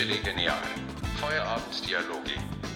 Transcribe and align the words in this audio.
Chili 0.00 0.16
Genial. 0.24 0.56
Feierabenddialoge 1.16 2.30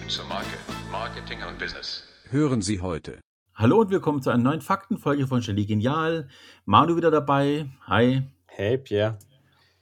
zur 0.07 0.25
Marke, 0.25 0.59
Marketing 0.91 1.39
und 1.49 1.57
Business. 1.57 2.03
Hören 2.29 2.61
Sie 2.61 2.81
heute. 2.81 3.19
Hallo 3.55 3.81
und 3.81 3.89
willkommen 3.89 4.21
zu 4.21 4.29
einer 4.29 4.43
neuen 4.43 4.61
Faktenfolge 4.61 5.25
von 5.25 5.41
Chili 5.41 5.65
Genial. 5.65 6.27
Manu 6.65 6.97
wieder 6.97 7.09
dabei. 7.09 7.67
Hi. 7.87 8.29
Hey 8.45 8.77
Pierre. 8.77 9.17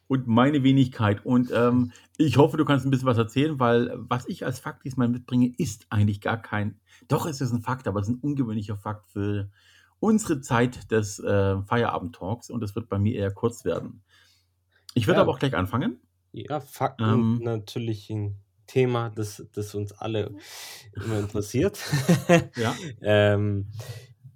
Und 0.08 0.26
meine 0.26 0.64
Wenigkeit. 0.64 1.26
Und 1.26 1.52
ähm, 1.54 1.92
ich 2.18 2.38
hoffe, 2.38 2.56
du 2.56 2.64
kannst 2.64 2.86
ein 2.86 2.92
bisschen 2.92 3.08
was 3.08 3.18
erzählen, 3.18 3.60
weil 3.60 3.92
was 3.98 4.26
ich 4.30 4.46
als 4.46 4.60
Fakt 4.60 4.86
diesmal 4.86 5.10
mitbringe, 5.10 5.52
ist 5.58 5.88
eigentlich 5.90 6.22
gar 6.22 6.42
kein. 6.42 6.80
Doch, 7.10 7.26
es 7.26 7.42
ist 7.42 7.52
ein 7.52 7.62
Fakt, 7.62 7.90
aber 7.90 8.00
es 8.00 8.08
ist 8.08 8.14
ein 8.14 8.20
ungewöhnlicher 8.22 8.78
Fakt 8.78 9.10
für 9.10 9.52
unsere 10.00 10.40
Zeit 10.40 10.90
des 10.92 11.20
äh, 11.20 11.62
Feierabend-Talks 11.62 12.50
und 12.50 12.64
es 12.64 12.74
wird 12.74 12.88
bei 12.88 13.00
mir 13.00 13.16
eher 13.16 13.34
kurz 13.34 13.66
werden. 13.66 14.02
Ich 14.94 15.08
würde 15.08 15.18
Ja, 15.18 15.24
aber 15.24 15.34
auch 15.34 15.40
gleich 15.40 15.58
anfangen. 15.58 16.00
Ja, 16.34 16.60
Fakten 16.60 17.04
Ähm, 17.04 17.40
natürlich 17.44 18.10
ein 18.10 18.38
Thema, 18.68 19.10
das, 19.12 19.46
das 19.54 19.76
uns 19.76 19.92
alle 19.94 20.36
immer 20.94 21.20
interessiert. 21.20 21.80
ja. 22.56 22.76
ähm, 23.02 23.72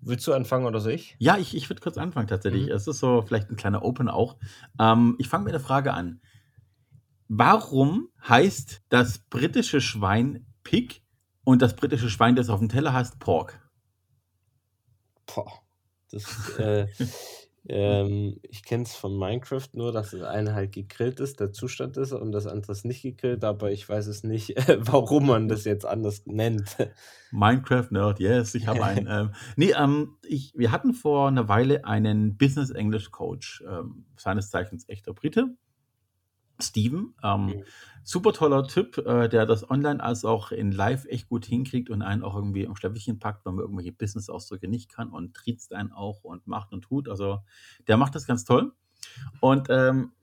willst 0.02 0.28
du 0.28 0.34
anfangen 0.34 0.66
oder 0.66 0.80
soll 0.80 0.94
ich? 0.94 1.16
Ja, 1.18 1.38
ich, 1.38 1.56
ich 1.56 1.70
würde 1.70 1.82
kurz 1.82 1.98
anfangen 1.98 2.28
tatsächlich. 2.28 2.68
Mhm. 2.68 2.72
Es 2.72 2.88
ist 2.88 3.00
so 3.00 3.22
vielleicht 3.22 3.50
ein 3.50 3.56
kleiner 3.56 3.84
Open 3.84 4.10
auch. 4.10 4.38
Ähm, 4.80 5.16
ich 5.18 5.28
fange 5.28 5.46
mit 5.46 5.54
der 5.54 5.60
Frage 5.60 5.94
an. 5.94 6.22
Warum 7.28 8.10
heißt 8.28 8.84
das 8.90 9.20
britische 9.20 9.82
Schwein 9.82 10.46
Pig 10.64 11.04
und 11.44 11.62
das 11.62 11.76
britische 11.76 12.10
Schwein, 12.10 12.36
das 12.36 12.50
auf 12.50 12.60
dem 12.60 12.70
Teller 12.70 12.94
heißt 12.94 13.20
Pork? 13.20 13.60
Boah, 15.26 15.52
das, 16.12 16.58
äh, 16.58 16.88
ähm, 17.70 18.40
ich 18.44 18.64
kenne 18.64 18.84
es 18.84 18.96
von 18.96 19.18
Minecraft 19.18 19.68
nur, 19.74 19.92
dass 19.92 20.12
das 20.12 20.22
eine 20.22 20.54
halt 20.54 20.72
gegrillt 20.72 21.20
ist, 21.20 21.40
der 21.40 21.52
Zustand 21.52 21.98
ist, 21.98 22.14
und 22.14 22.32
das 22.32 22.48
andere 22.48 22.72
ist 22.72 22.86
nicht 22.86 23.02
gegrillt, 23.02 23.44
aber 23.44 23.72
ich 23.72 23.88
weiß 23.88 24.08
es 24.08 24.24
nicht, 24.24 24.56
warum 24.80 25.28
man 25.28 25.48
das 25.48 25.66
jetzt 25.66 25.86
anders 25.86 26.26
nennt. 26.26 26.78
Minecraft 27.32 27.88
Nerd, 27.92 28.20
yes, 28.20 28.56
ich 28.56 28.68
habe 28.68 28.84
einen. 28.84 29.08
Ähm, 29.18 29.32
nee, 29.56 29.72
ähm, 29.78 30.18
ich, 30.24 30.54
wir 30.56 30.72
hatten 30.72 30.94
vor 30.94 31.30
einer 31.30 31.48
Weile 31.48 31.86
einen 31.86 32.36
Business 32.38 32.72
English 32.72 33.10
Coach, 33.12 33.64
ähm, 33.68 34.06
seines 34.18 34.50
Zeichens 34.50 34.88
echter 34.90 35.14
Brite, 35.14 35.56
Steven. 36.60 37.14
Ähm, 37.24 37.46
Mhm. 37.48 37.64
super 38.04 38.34
toller 38.34 38.66
Typ, 38.68 38.98
äh, 39.00 39.28
der 39.28 39.46
das 39.46 39.70
online 39.70 40.02
als 40.02 40.24
auch 40.26 40.52
in 40.52 40.72
live 40.72 41.06
echt 41.06 41.28
gut 41.28 41.46
hinkriegt 41.46 41.90
und 41.90 42.02
einen 42.02 42.24
auch 42.24 42.36
irgendwie 42.36 42.64
im 42.64 42.76
Schleppchen 42.76 43.20
packt, 43.20 43.46
wenn 43.46 43.56
man 43.56 43.64
irgendwelche 43.64 43.92
Business-Ausdrücke 43.92 44.68
nicht 44.68 44.90
kann 44.90 45.10
und 45.10 45.34
triezt 45.36 45.74
einen 45.74 45.92
auch 45.92 46.24
und 46.24 46.48
macht 46.48 46.72
und 46.74 46.82
tut. 46.82 47.10
Also 47.10 47.40
der 47.88 47.98
macht 47.98 48.16
das 48.16 48.26
ganz 48.26 48.46
toll. 48.46 48.72
Und 49.42 49.68
ähm, 49.70 50.14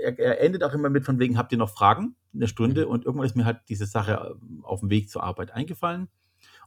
er, 0.00 0.18
er 0.18 0.40
endet 0.40 0.64
auch 0.64 0.72
immer 0.72 0.88
mit 0.88 1.04
von 1.04 1.18
wegen, 1.18 1.36
habt 1.36 1.52
ihr 1.52 1.58
noch 1.58 1.70
Fragen? 1.70 2.16
Eine 2.34 2.48
Stunde. 2.48 2.86
Mhm. 2.86 2.92
Und 2.92 3.04
irgendwann 3.04 3.26
ist 3.26 3.36
mir 3.36 3.44
halt 3.44 3.60
diese 3.68 3.86
Sache 3.86 4.36
ähm, 4.40 4.64
auf 4.64 4.80
dem 4.80 4.90
Weg 4.90 5.10
zur 5.10 5.22
Arbeit 5.22 5.50
eingefallen. 5.50 6.08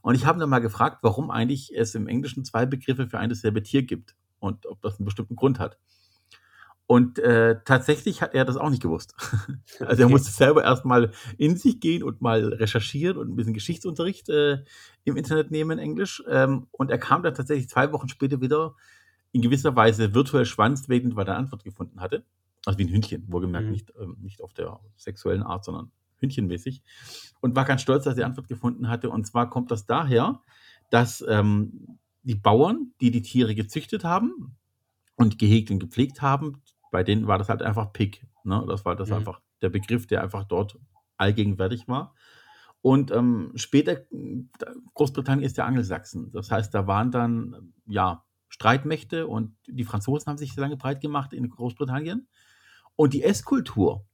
Und 0.02 0.14
ich 0.14 0.26
habe 0.26 0.38
dann 0.38 0.48
mal 0.48 0.60
gefragt, 0.60 0.98
warum 1.02 1.30
eigentlich 1.30 1.74
es 1.74 1.94
im 1.94 2.06
Englischen 2.06 2.44
zwei 2.44 2.66
Begriffe 2.66 3.08
für 3.08 3.18
ein 3.18 3.28
dasselbe 3.28 3.62
Tier 3.62 3.82
gibt 3.82 4.14
und 4.38 4.66
ob 4.66 4.80
das 4.80 4.98
einen 4.98 5.04
bestimmten 5.04 5.36
Grund 5.36 5.58
hat. 5.58 5.78
Und 6.88 7.18
äh, 7.18 7.56
tatsächlich 7.64 8.22
hat 8.22 8.34
er 8.34 8.44
das 8.44 8.56
auch 8.56 8.70
nicht 8.70 8.82
gewusst. 8.82 9.14
also 9.80 10.02
er 10.02 10.06
Okay. 10.06 10.12
musste 10.12 10.30
selber 10.30 10.62
erstmal 10.62 11.10
in 11.36 11.56
sich 11.56 11.80
gehen 11.80 12.02
und 12.04 12.20
mal 12.20 12.44
recherchieren 12.54 13.16
und 13.18 13.28
ein 13.30 13.36
bisschen 13.36 13.54
Geschichtsunterricht 13.54 14.28
äh, 14.28 14.62
im 15.04 15.16
Internet 15.16 15.50
nehmen, 15.50 15.78
Englisch. 15.80 16.22
Ähm, 16.28 16.68
und 16.70 16.90
er 16.90 16.98
kam 16.98 17.22
dann 17.24 17.34
tatsächlich 17.34 17.68
zwei 17.68 17.90
Wochen 17.92 18.08
später 18.08 18.40
wieder 18.40 18.76
in 19.32 19.42
gewisser 19.42 19.74
Weise 19.74 20.14
virtuell 20.14 20.46
schwanzwedend, 20.46 21.16
weil 21.16 21.26
er 21.26 21.36
Antwort 21.36 21.64
gefunden 21.64 22.00
hatte. 22.00 22.24
Also 22.64 22.78
wie 22.78 22.84
ein 22.84 22.92
Hündchen, 22.92 23.24
wohlgemerkt, 23.28 23.66
Mhm. 23.66 23.72
nicht, 23.72 23.92
ähm, 24.00 24.16
nicht 24.20 24.40
auf 24.42 24.52
der 24.54 24.78
sexuellen 24.96 25.42
Art, 25.42 25.64
sondern 25.64 25.90
hündchenmäßig. 26.18 26.82
Und 27.40 27.56
war 27.56 27.64
ganz 27.64 27.82
stolz, 27.82 28.04
dass 28.04 28.14
er 28.14 28.16
die 28.16 28.24
Antwort 28.24 28.48
gefunden 28.48 28.88
hatte. 28.88 29.10
Und 29.10 29.26
zwar 29.26 29.50
kommt 29.50 29.70
das 29.72 29.86
daher, 29.86 30.40
dass 30.90 31.24
ähm, 31.28 31.98
die 32.22 32.36
Bauern, 32.36 32.92
die 33.00 33.10
die 33.10 33.22
Tiere 33.22 33.54
gezüchtet 33.56 34.04
haben 34.04 34.56
und 35.16 35.38
gehegt 35.38 35.70
und 35.70 35.78
gepflegt 35.80 36.22
haben, 36.22 36.62
bei 36.90 37.02
denen 37.02 37.26
war 37.26 37.38
das 37.38 37.48
halt 37.48 37.62
einfach 37.62 37.92
Pig. 37.92 38.26
Ne? 38.44 38.64
Das 38.68 38.84
war 38.84 38.96
das 38.96 39.08
Mhm. 39.08 39.16
einfach 39.16 39.40
der 39.62 39.70
Begriff, 39.70 40.06
der 40.06 40.22
einfach 40.22 40.44
dort 40.44 40.78
allgegenwärtig 41.16 41.88
war. 41.88 42.14
Und 42.82 43.10
ähm, 43.10 43.52
später, 43.56 44.02
Großbritannien 44.94 45.44
ist 45.44 45.56
ja 45.56 45.64
Angelsachsen. 45.64 46.30
Das 46.32 46.50
heißt, 46.50 46.72
da 46.74 46.86
waren 46.86 47.10
dann 47.10 47.72
ja 47.86 48.24
Streitmächte 48.48 49.26
und 49.26 49.56
die 49.66 49.84
Franzosen 49.84 50.26
haben 50.28 50.38
sich 50.38 50.54
sehr 50.54 50.62
lange 50.62 50.76
breit 50.76 51.00
gemacht 51.00 51.32
in 51.32 51.48
Großbritannien. 51.48 52.28
Und 52.94 53.12
die 53.12 53.22
Esskultur, 53.24 54.06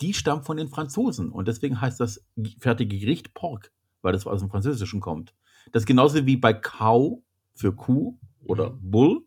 die 0.00 0.14
stammt 0.14 0.46
von 0.46 0.56
den 0.56 0.68
Franzosen. 0.68 1.30
Und 1.30 1.48
deswegen 1.48 1.80
heißt 1.80 1.98
das 2.00 2.24
fertige 2.58 2.96
Gericht 2.98 3.34
Pork, 3.34 3.72
weil 4.02 4.12
das 4.12 4.26
aus 4.26 4.40
dem 4.40 4.50
Französischen 4.50 5.00
kommt. 5.00 5.34
Das 5.72 5.82
ist 5.82 5.86
genauso 5.86 6.24
wie 6.24 6.36
bei 6.36 6.52
Cow 6.54 7.20
für 7.54 7.74
Kuh 7.74 8.16
oder 8.44 8.70
Mhm. 8.70 8.90
Bull 8.90 9.26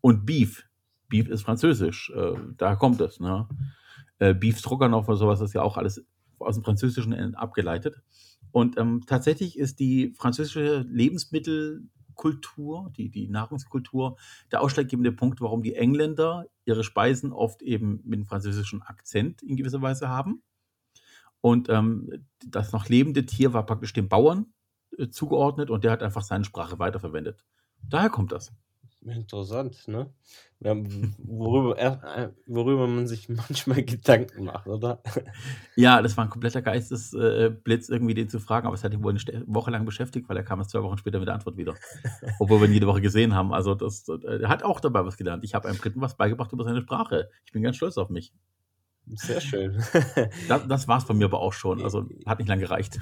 und 0.00 0.26
Beef. 0.26 0.64
Beef 1.16 1.28
ist 1.28 1.42
französisch, 1.42 2.10
äh, 2.14 2.34
da 2.56 2.76
kommt 2.76 3.00
es. 3.00 3.20
Ne? 3.20 3.48
Äh, 4.18 4.34
Beef 4.34 4.58
Stroganoff 4.58 5.08
oder 5.08 5.16
sowas 5.16 5.40
ist 5.40 5.54
ja 5.54 5.62
auch 5.62 5.76
alles 5.76 6.04
aus 6.38 6.54
dem 6.56 6.64
Französischen 6.64 7.12
en- 7.12 7.34
abgeleitet. 7.34 8.00
Und 8.52 8.78
ähm, 8.78 9.02
tatsächlich 9.06 9.58
ist 9.58 9.80
die 9.80 10.12
französische 10.16 10.86
Lebensmittelkultur, 10.88 12.92
die, 12.96 13.10
die 13.10 13.28
Nahrungskultur, 13.28 14.16
der 14.52 14.62
ausschlaggebende 14.62 15.12
Punkt, 15.12 15.40
warum 15.40 15.62
die 15.62 15.74
Engländer 15.74 16.46
ihre 16.64 16.84
Speisen 16.84 17.32
oft 17.32 17.62
eben 17.62 18.00
mit 18.04 18.18
einem 18.18 18.26
französischen 18.26 18.82
Akzent 18.82 19.42
in 19.42 19.56
gewisser 19.56 19.82
Weise 19.82 20.08
haben. 20.08 20.42
Und 21.40 21.68
ähm, 21.68 22.24
das 22.46 22.72
noch 22.72 22.88
lebende 22.88 23.26
Tier 23.26 23.52
war 23.52 23.66
praktisch 23.66 23.92
dem 23.92 24.08
Bauern 24.08 24.46
äh, 24.98 25.08
zugeordnet 25.08 25.70
und 25.70 25.84
der 25.84 25.92
hat 25.92 26.02
einfach 26.02 26.22
seine 26.22 26.44
Sprache 26.44 26.78
weiterverwendet. 26.78 27.44
Daher 27.82 28.10
kommt 28.10 28.32
das. 28.32 28.52
Interessant, 29.06 29.86
ne? 29.86 30.10
Worüber, 30.58 31.78
er- 31.78 32.02
äh, 32.16 32.30
worüber 32.46 32.88
man 32.88 33.06
sich 33.06 33.28
manchmal 33.28 33.84
Gedanken 33.84 34.44
macht, 34.44 34.66
oder? 34.66 35.00
Ja, 35.76 36.02
das 36.02 36.16
war 36.16 36.24
ein 36.24 36.30
kompletter 36.30 36.60
Geistesblitz, 36.60 37.88
irgendwie 37.88 38.14
den 38.14 38.28
zu 38.28 38.40
fragen, 38.40 38.66
aber 38.66 38.74
es 38.74 38.82
hat 38.82 38.92
ihn 38.92 39.02
wohl 39.04 39.12
eine 39.12 39.44
Woche 39.46 39.70
lang 39.70 39.84
beschäftigt, 39.84 40.28
weil 40.28 40.36
er 40.36 40.42
kam 40.42 40.58
erst 40.58 40.70
zwei 40.70 40.82
Wochen 40.82 40.98
später 40.98 41.18
mit 41.20 41.28
der 41.28 41.34
Antwort 41.34 41.56
wieder. 41.56 41.74
Obwohl 42.40 42.60
wir 42.60 42.66
ihn 42.66 42.72
jede 42.74 42.86
Woche 42.88 43.00
gesehen 43.00 43.34
haben. 43.34 43.52
Also 43.52 43.74
das, 43.74 44.08
äh, 44.08 44.42
er 44.42 44.48
hat 44.48 44.64
auch 44.64 44.80
dabei 44.80 45.04
was 45.04 45.16
gelernt. 45.16 45.44
Ich 45.44 45.54
habe 45.54 45.68
einem 45.68 45.78
Briten 45.78 46.00
was 46.00 46.16
beigebracht 46.16 46.52
über 46.52 46.64
seine 46.64 46.80
Sprache. 46.80 47.28
Ich 47.44 47.52
bin 47.52 47.62
ganz 47.62 47.76
stolz 47.76 47.98
auf 47.98 48.08
mich. 48.10 48.32
Sehr 49.14 49.40
schön. 49.40 49.82
Das, 50.48 50.66
das 50.66 50.88
war 50.88 50.98
es 50.98 51.06
bei 51.06 51.14
mir 51.14 51.26
aber 51.26 51.40
auch 51.40 51.52
schon. 51.52 51.82
Also 51.82 52.06
hat 52.26 52.38
nicht 52.38 52.48
lange 52.48 52.62
gereicht. 52.62 52.98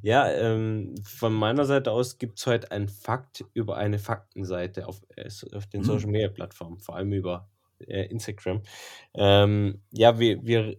Ja, 0.00 0.30
ähm, 0.30 0.94
von 1.02 1.32
meiner 1.32 1.64
Seite 1.64 1.90
aus 1.92 2.18
gibt 2.18 2.38
es 2.38 2.46
heute 2.46 2.70
einen 2.70 2.88
Fakt 2.88 3.44
über 3.52 3.76
eine 3.76 3.98
Faktenseite 3.98 4.86
auf, 4.86 5.00
äh, 5.16 5.28
auf 5.54 5.66
den 5.66 5.80
Mhm. 5.80 5.84
Social 5.84 6.10
Media 6.10 6.28
Plattformen, 6.28 6.78
vor 6.78 6.96
allem 6.96 7.12
über 7.12 7.48
äh, 7.80 8.06
Instagram. 8.06 8.62
Ähm, 9.14 9.82
ja, 9.92 10.18
wir, 10.18 10.44
wir 10.44 10.76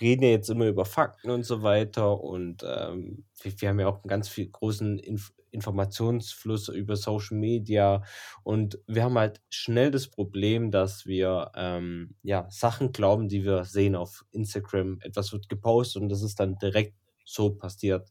reden 0.00 0.22
ja 0.22 0.30
jetzt 0.30 0.50
immer 0.50 0.66
über 0.66 0.84
Fakten 0.84 1.30
und 1.30 1.44
so 1.44 1.62
weiter 1.62 2.20
und 2.20 2.64
ähm, 2.66 3.24
wir, 3.42 3.60
wir 3.60 3.68
haben 3.68 3.80
ja 3.80 3.88
auch 3.88 4.02
einen 4.02 4.08
ganz 4.08 4.28
viel 4.28 4.48
großen 4.48 4.98
Inf 4.98 5.32
Informationsfluss 5.50 6.68
über 6.68 6.96
Social 6.96 7.38
Media 7.38 8.02
und 8.42 8.78
wir 8.86 9.04
haben 9.04 9.18
halt 9.18 9.40
schnell 9.48 9.90
das 9.90 10.08
Problem, 10.08 10.70
dass 10.70 11.06
wir 11.06 11.52
ähm, 11.54 12.14
ja 12.22 12.46
Sachen 12.50 12.92
glauben, 12.92 13.28
die 13.28 13.44
wir 13.44 13.64
sehen 13.64 13.96
auf 13.96 14.26
Instagram. 14.30 14.98
Etwas 15.00 15.32
wird 15.32 15.48
gepostet 15.48 16.02
und 16.02 16.10
das 16.10 16.22
ist 16.22 16.38
dann 16.38 16.58
direkt 16.58 16.94
so 17.28 17.50
passiert. 17.50 18.10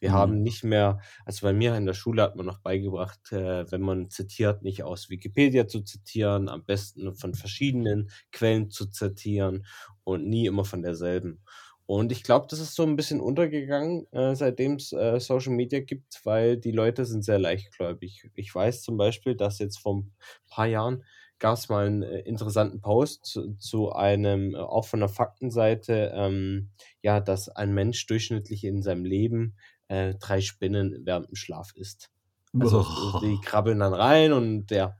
Wir 0.00 0.12
Mhm. 0.12 0.12
haben 0.12 0.42
nicht 0.42 0.64
mehr, 0.64 1.00
also 1.24 1.46
bei 1.46 1.52
mir 1.52 1.74
in 1.76 1.86
der 1.86 1.94
Schule 1.94 2.22
hat 2.22 2.36
man 2.36 2.46
noch 2.46 2.60
beigebracht, 2.60 3.32
äh, 3.32 3.70
wenn 3.70 3.80
man 3.82 4.10
zitiert, 4.10 4.62
nicht 4.62 4.82
aus 4.82 5.10
Wikipedia 5.10 5.66
zu 5.66 5.82
zitieren, 5.82 6.48
am 6.48 6.64
besten 6.64 7.14
von 7.14 7.34
verschiedenen 7.34 8.10
Quellen 8.32 8.70
zu 8.70 8.86
zitieren 8.86 9.66
und 10.04 10.26
nie 10.28 10.46
immer 10.46 10.64
von 10.64 10.82
derselben. 10.82 11.42
Und 11.86 12.12
ich 12.12 12.22
glaube, 12.22 12.46
das 12.50 12.58
ist 12.60 12.74
so 12.74 12.82
ein 12.82 12.96
bisschen 12.96 13.20
untergegangen, 13.20 14.06
äh, 14.12 14.34
seitdem 14.36 14.74
es 14.74 14.92
äh, 14.92 15.18
Social 15.20 15.52
Media 15.54 15.80
gibt, 15.80 16.20
weil 16.24 16.58
die 16.58 16.70
Leute 16.72 17.06
sind 17.06 17.24
sehr 17.24 17.38
leichtgläubig. 17.38 18.30
Ich 18.34 18.54
weiß 18.54 18.82
zum 18.82 18.98
Beispiel, 18.98 19.34
dass 19.36 19.58
jetzt 19.58 19.78
vor 19.78 19.96
ein 19.96 20.12
paar 20.48 20.66
Jahren 20.66 21.04
gab 21.38 21.56
es 21.56 21.68
mal 21.68 21.86
einen 21.86 22.02
äh, 22.02 22.20
interessanten 22.20 22.80
Post 22.80 23.26
zu, 23.26 23.54
zu 23.56 23.92
einem, 23.92 24.54
äh, 24.54 24.58
auch 24.58 24.86
von 24.86 25.00
der 25.00 25.08
Faktenseite, 25.08 26.12
ähm, 26.14 26.70
ja, 27.02 27.20
dass 27.20 27.48
ein 27.48 27.74
Mensch 27.74 28.06
durchschnittlich 28.06 28.64
in 28.64 28.82
seinem 28.82 29.04
Leben 29.04 29.56
äh, 29.88 30.14
drei 30.14 30.40
Spinnen 30.40 31.02
während 31.04 31.28
dem 31.28 31.36
Schlaf 31.36 31.72
isst. 31.74 32.10
Also 32.58 32.84
die 33.20 33.38
krabbeln 33.44 33.80
dann 33.80 33.94
rein 33.94 34.32
und 34.32 34.70
ja. 34.70 34.96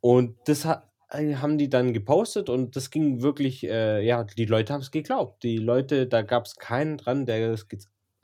Und 0.00 0.36
das 0.46 0.64
hat, 0.64 0.88
äh, 1.10 1.36
haben 1.36 1.58
die 1.58 1.68
dann 1.68 1.92
gepostet 1.92 2.48
und 2.48 2.76
das 2.76 2.90
ging 2.90 3.22
wirklich, 3.22 3.64
äh, 3.64 4.04
ja, 4.04 4.24
die 4.24 4.44
Leute 4.44 4.72
haben 4.72 4.80
es 4.80 4.90
geglaubt. 4.90 5.42
Die 5.42 5.58
Leute, 5.58 6.06
da 6.06 6.22
gab 6.22 6.46
es 6.46 6.56
keinen 6.56 6.98
dran, 6.98 7.26
der 7.26 7.52
es 7.52 7.66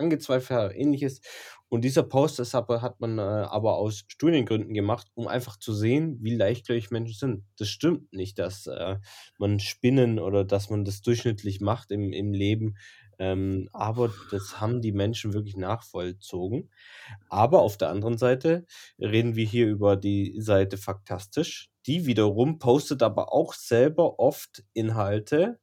angezweifelt 0.04 0.58
oder 0.58 0.76
ähnliches. 0.76 1.20
Und 1.68 1.82
dieser 1.82 2.04
Post 2.04 2.38
hat 2.38 3.00
man 3.00 3.18
äh, 3.18 3.22
aber 3.22 3.78
aus 3.78 4.04
Studiengründen 4.06 4.74
gemacht, 4.74 5.08
um 5.14 5.26
einfach 5.26 5.58
zu 5.58 5.72
sehen, 5.72 6.18
wie 6.20 6.36
leichtgläubig 6.36 6.90
Menschen 6.92 7.18
sind. 7.18 7.44
Das 7.58 7.68
stimmt 7.68 8.12
nicht, 8.12 8.38
dass 8.38 8.66
äh, 8.66 8.96
man 9.38 9.58
Spinnen 9.58 10.20
oder 10.20 10.44
dass 10.44 10.70
man 10.70 10.84
das 10.84 11.02
durchschnittlich 11.02 11.60
macht 11.60 11.90
im, 11.90 12.12
im 12.12 12.32
Leben. 12.32 12.76
Ähm, 13.18 13.68
aber 13.72 14.12
das 14.30 14.60
haben 14.60 14.82
die 14.82 14.92
Menschen 14.92 15.32
wirklich 15.32 15.56
nachvollzogen. 15.56 16.70
Aber 17.28 17.62
auf 17.62 17.76
der 17.76 17.88
anderen 17.88 18.18
Seite 18.18 18.66
reden 18.98 19.34
wir 19.34 19.46
hier 19.46 19.66
über 19.66 19.96
die 19.96 20.36
Seite 20.38 20.76
Faktastisch. 20.76 21.70
Die 21.86 22.06
wiederum 22.06 22.58
postet 22.58 23.02
aber 23.02 23.32
auch 23.32 23.52
selber 23.52 24.18
oft 24.18 24.64
Inhalte, 24.74 25.58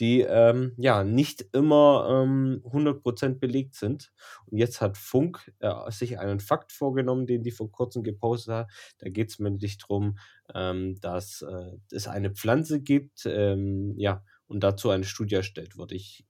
die 0.00 0.22
ähm, 0.22 0.72
ja 0.78 1.04
nicht 1.04 1.44
immer 1.52 2.24
ähm, 2.24 2.62
100% 2.64 3.38
belegt 3.38 3.74
sind. 3.74 4.12
Und 4.46 4.58
jetzt 4.58 4.80
hat 4.80 4.96
Funk 4.96 5.52
äh, 5.60 5.90
sich 5.90 6.18
einen 6.18 6.40
Fakt 6.40 6.72
vorgenommen, 6.72 7.26
den 7.26 7.42
die 7.42 7.50
vor 7.50 7.70
kurzem 7.70 8.02
gepostet 8.02 8.54
hat. 8.54 8.70
Da 8.98 9.08
geht 9.10 9.30
es 9.30 9.38
nämlich 9.38 9.78
darum, 9.78 10.18
ähm, 10.54 10.98
dass 11.00 11.42
äh, 11.42 11.76
es 11.92 12.08
eine 12.08 12.30
Pflanze 12.30 12.80
gibt, 12.80 13.26
ähm, 13.26 13.94
ja, 13.98 14.24
und 14.46 14.60
dazu 14.64 14.90
eine 14.90 15.04
Studie 15.04 15.36
erstellt 15.36 15.76
wurde. 15.76 15.94
Ich, 15.94 16.24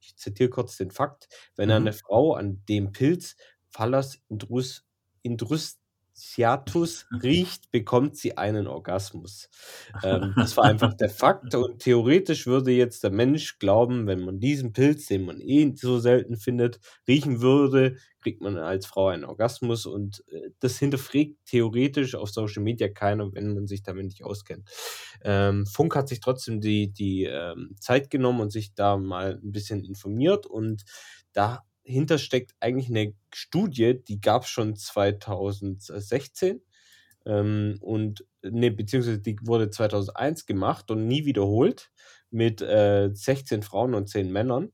ich 0.00 0.16
zitiere 0.16 0.48
kurz 0.50 0.76
den 0.76 0.90
Fakt. 0.90 1.28
Wenn 1.56 1.68
Mhm. 1.68 1.74
eine 1.74 1.92
Frau 1.92 2.34
an 2.34 2.62
dem 2.68 2.92
Pilz 2.92 3.36
Phallus 3.68 4.20
intrus, 5.22 5.78
Indrustiatus 6.20 7.06
riecht, 7.22 7.70
bekommt 7.70 8.16
sie 8.16 8.36
einen 8.36 8.66
Orgasmus. 8.66 9.48
Ähm, 10.02 10.34
das 10.36 10.56
war 10.56 10.64
einfach 10.64 10.94
der 10.94 11.10
Fakt 11.10 11.54
und 11.54 11.80
theoretisch 11.80 12.46
würde 12.46 12.70
jetzt 12.70 13.02
der 13.02 13.10
Mensch 13.10 13.58
glauben, 13.58 14.06
wenn 14.06 14.20
man 14.20 14.38
diesen 14.38 14.72
Pilz, 14.72 15.06
den 15.06 15.24
man 15.24 15.40
eh 15.40 15.74
so 15.74 15.98
selten 15.98 16.36
findet, 16.36 16.80
riechen 17.08 17.42
würde, 17.42 17.96
kriegt 18.22 18.40
man 18.40 18.56
als 18.56 18.86
Frau 18.86 19.08
einen 19.08 19.24
Orgasmus 19.24 19.86
und 19.86 20.24
äh, 20.28 20.50
das 20.60 20.78
hinterfragt 20.78 21.36
theoretisch 21.44 22.14
auf 22.14 22.30
Social 22.30 22.62
Media 22.62 22.88
keiner, 22.88 23.32
wenn 23.34 23.52
man 23.52 23.66
sich 23.66 23.82
damit 23.82 24.06
nicht 24.06 24.24
auskennt. 24.24 24.70
Ähm, 25.22 25.66
Funk 25.66 25.96
hat 25.96 26.08
sich 26.08 26.20
trotzdem 26.20 26.60
die, 26.60 26.92
die 26.92 27.24
ähm, 27.24 27.74
Zeit 27.78 28.10
genommen 28.10 28.40
und 28.40 28.52
sich 28.52 28.74
da 28.74 28.96
mal 28.96 29.40
ein 29.42 29.52
bisschen 29.52 29.84
informiert 29.84 30.46
und 30.46 30.84
dahinter 31.84 32.18
steckt 32.18 32.54
eigentlich 32.60 32.88
eine 32.88 33.14
Studie, 33.32 34.02
die 34.02 34.20
gab 34.20 34.44
es 34.44 34.48
schon 34.48 34.76
2016 34.76 36.62
ähm, 37.26 37.78
und 37.80 38.24
ne, 38.42 38.70
beziehungsweise 38.70 39.18
die 39.18 39.36
wurde 39.42 39.70
2001 39.70 40.46
gemacht 40.46 40.90
und 40.90 41.06
nie 41.06 41.24
wiederholt 41.24 41.90
mit 42.30 42.62
äh, 42.62 43.10
16 43.12 43.62
Frauen 43.62 43.94
und 43.94 44.08
10 44.08 44.30
Männern 44.32 44.72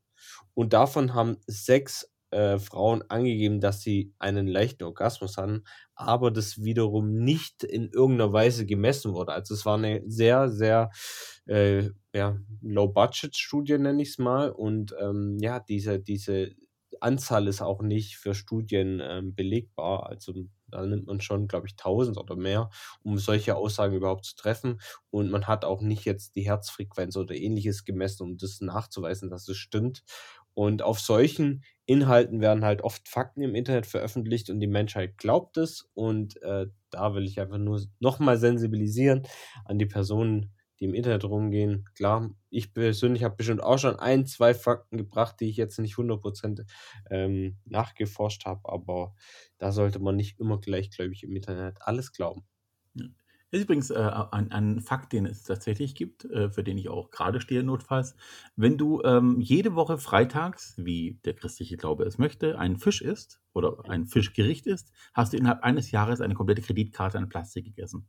und 0.54 0.72
davon 0.72 1.14
haben 1.14 1.38
sechs 1.46 2.10
äh, 2.30 2.58
Frauen 2.58 3.02
angegeben, 3.08 3.60
dass 3.60 3.82
sie 3.82 4.12
einen 4.18 4.46
leichten 4.46 4.84
Orgasmus 4.84 5.36
hatten, 5.36 5.64
aber 5.94 6.30
das 6.30 6.62
wiederum 6.62 7.18
nicht 7.18 7.62
in 7.62 7.88
irgendeiner 7.90 8.32
Weise 8.32 8.66
gemessen 8.66 9.12
wurde. 9.12 9.32
Also 9.32 9.54
es 9.54 9.64
war 9.64 9.78
eine 9.78 10.02
sehr, 10.06 10.48
sehr 10.48 10.90
äh, 11.46 11.90
ja, 12.12 12.36
Low-Budget-Studie, 12.62 13.78
nenne 13.78 14.02
ich 14.02 14.10
es 14.10 14.18
mal. 14.18 14.50
Und 14.50 14.94
ähm, 15.00 15.38
ja, 15.40 15.60
diese, 15.60 16.00
diese 16.00 16.50
Anzahl 17.00 17.46
ist 17.48 17.62
auch 17.62 17.82
nicht 17.82 18.16
für 18.16 18.34
Studien 18.34 19.00
ähm, 19.02 19.34
belegbar. 19.34 20.06
Also 20.06 20.32
da 20.68 20.84
nimmt 20.84 21.06
man 21.06 21.20
schon, 21.20 21.48
glaube 21.48 21.66
ich, 21.66 21.76
1000 21.76 22.18
oder 22.18 22.36
mehr, 22.36 22.70
um 23.02 23.18
solche 23.18 23.56
Aussagen 23.56 23.94
überhaupt 23.96 24.24
zu 24.24 24.36
treffen. 24.36 24.80
Und 25.10 25.30
man 25.30 25.46
hat 25.46 25.64
auch 25.64 25.80
nicht 25.82 26.04
jetzt 26.04 26.36
die 26.36 26.46
Herzfrequenz 26.46 27.16
oder 27.16 27.34
ähnliches 27.34 27.84
gemessen, 27.84 28.22
um 28.24 28.36
das 28.38 28.60
nachzuweisen, 28.60 29.30
dass 29.30 29.48
es 29.48 29.56
stimmt. 29.56 30.02
Und 30.54 30.82
auf 30.82 30.98
solchen 31.00 31.64
Inhalten 31.84 32.40
werden 32.40 32.64
halt 32.64 32.80
oft 32.82 33.08
Fakten 33.08 33.42
im 33.42 33.54
Internet 33.54 33.86
veröffentlicht 33.86 34.48
und 34.48 34.58
die 34.60 34.66
Menschheit 34.66 35.18
glaubt 35.18 35.58
es. 35.58 35.88
Und 35.94 36.40
äh, 36.42 36.66
da 36.90 37.14
will 37.14 37.26
ich 37.26 37.38
einfach 37.40 37.58
nur 37.58 37.82
nochmal 38.00 38.38
sensibilisieren 38.38 39.26
an 39.66 39.78
die 39.78 39.86
Personen, 39.86 40.52
die 40.80 40.84
im 40.84 40.94
Internet 40.94 41.24
rumgehen. 41.24 41.88
Klar, 41.94 42.30
ich 42.50 42.72
persönlich 42.72 43.24
habe 43.24 43.36
bestimmt 43.36 43.62
auch 43.62 43.78
schon 43.78 43.96
ein, 43.96 44.26
zwei 44.26 44.54
Fakten 44.54 44.98
gebracht, 44.98 45.36
die 45.40 45.48
ich 45.48 45.56
jetzt 45.56 45.78
nicht 45.78 45.96
100% 45.96 46.66
ähm, 47.10 47.58
nachgeforscht 47.64 48.44
habe, 48.46 48.68
aber 48.68 49.14
da 49.58 49.72
sollte 49.72 49.98
man 49.98 50.16
nicht 50.16 50.38
immer 50.38 50.60
gleichgläubig 50.60 51.22
im 51.22 51.34
Internet 51.34 51.78
alles 51.80 52.12
glauben. 52.12 52.46
Ist 53.52 53.62
übrigens 53.62 53.90
äh, 53.90 54.10
ein, 54.32 54.50
ein 54.50 54.80
Fakt, 54.80 55.12
den 55.12 55.24
es 55.24 55.44
tatsächlich 55.44 55.94
gibt, 55.94 56.24
äh, 56.24 56.50
für 56.50 56.64
den 56.64 56.78
ich 56.78 56.88
auch 56.88 57.10
gerade 57.10 57.40
stehe 57.40 57.62
notfalls. 57.62 58.16
Wenn 58.56 58.76
du 58.76 59.02
ähm, 59.04 59.40
jede 59.40 59.76
Woche 59.76 59.98
freitags, 59.98 60.74
wie 60.76 61.20
der 61.24 61.34
christliche 61.34 61.76
Glaube 61.76 62.04
es 62.04 62.18
möchte, 62.18 62.58
einen 62.58 62.76
Fisch 62.76 63.02
isst 63.02 63.40
oder 63.52 63.88
ein 63.88 64.06
Fischgericht 64.06 64.66
isst, 64.66 64.92
hast 65.14 65.32
du 65.32 65.36
innerhalb 65.36 65.62
eines 65.62 65.92
Jahres 65.92 66.20
eine 66.20 66.34
komplette 66.34 66.62
Kreditkarte 66.62 67.18
an 67.18 67.28
Plastik 67.28 67.66
gegessen. 67.66 68.08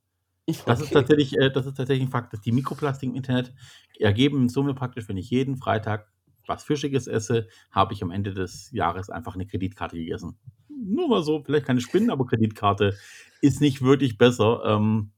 Das 0.65 0.81
ist 0.81 0.91
Okay. 0.91 0.93
tatsächlich, 0.93 1.37
äh, 1.37 1.51
das 1.51 1.65
ist 1.65 1.75
tatsächlich 1.75 2.07
ein 2.07 2.11
Fakt, 2.11 2.33
dass 2.33 2.41
die 2.41 2.51
Mikroplastik 2.51 3.09
im 3.09 3.15
Internet 3.15 3.53
ergeben 3.99 4.43
in 4.43 4.49
Summe 4.49 4.73
praktisch, 4.73 5.07
wenn 5.09 5.17
ich 5.17 5.29
jeden 5.29 5.57
Freitag 5.57 6.09
was 6.45 6.63
Fischiges 6.63 7.07
esse, 7.07 7.47
habe 7.71 7.93
ich 7.93 8.01
am 8.03 8.11
Ende 8.11 8.33
des 8.33 8.71
Jahres 8.71 9.09
einfach 9.09 9.35
eine 9.35 9.45
Kreditkarte 9.45 9.97
gegessen. 9.97 10.39
Nur 10.69 11.09
mal 11.09 11.21
so, 11.23 11.43
vielleicht 11.43 11.65
keine 11.65 11.81
Spinnen, 11.81 12.09
aber 12.09 12.25
Kreditkarte 12.25 12.97
ist 13.41 13.59
nicht 13.59 13.81
wirklich 13.81 14.17
besser. 14.17 14.61
Ähm, 14.65 15.11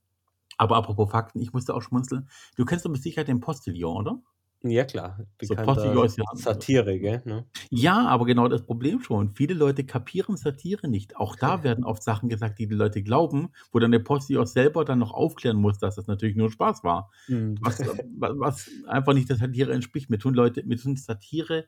aber 0.58 0.78
apropos 0.78 1.12
Fakten, 1.12 1.42
ich 1.42 1.54
musste 1.54 1.76
auch 1.76 1.82
schmunzeln. 1.82 2.30
Du 2.58 2.66
kennst 2.66 2.86
doch 2.86 2.92
mit 2.92 3.04
Sicherheit 3.04 3.28
den 3.30 3.42
Postillon, 3.42 3.98
oder? 3.98 4.24
Ja, 4.62 4.84
klar. 4.84 5.18
So 5.42 5.56
Bekannter 5.56 5.94
ja. 5.94 6.26
Satire, 6.34 7.00
gell? 7.00 7.22
Ne? 7.24 7.46
Ja, 7.70 8.08
aber 8.08 8.26
genau 8.26 8.50
das 8.50 8.66
Problem 8.66 9.00
schon. 9.00 9.32
Viele 9.32 9.54
Leute 9.54 9.86
kapieren 9.86 10.36
Satire 10.36 10.90
nicht. 10.90 11.16
Auch 11.16 11.38
da 11.38 11.64
werden 11.64 11.86
oft 11.86 12.04
Sachen 12.04 12.28
gesagt, 12.28 12.60
die 12.60 12.68
die 12.68 12.76
Leute 12.76 13.02
glauben, 13.02 13.54
wo 13.72 13.80
dann 13.80 13.92
der 13.92 14.00
Postillon 14.00 14.46
selber 14.46 14.84
dann 14.84 15.00
noch 15.00 15.14
aufklären 15.14 15.56
muss, 15.56 15.78
dass 15.78 15.96
das 15.96 16.08
natürlich 16.08 16.36
nur 16.36 16.52
Spaß 16.52 16.84
war. 16.84 17.10
Hm. 17.28 17.56
Was, 17.62 17.80
was, 18.18 18.70
einfach 18.86 19.14
nicht 19.14 19.30
der 19.30 19.38
Satire 19.38 19.72
entspricht. 19.72 20.10
Mir 20.10 20.20
tun 20.20 20.34
Leute, 20.34 20.64
mir 20.66 20.78
tun 20.78 20.98
Satire 20.98 21.66